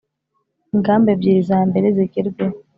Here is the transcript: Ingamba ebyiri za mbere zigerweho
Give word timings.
Ingamba 0.73 1.07
ebyiri 1.15 1.41
za 1.49 1.59
mbere 1.69 1.87
zigerweho 1.97 2.55